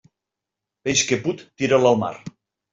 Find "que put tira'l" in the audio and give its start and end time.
1.11-1.89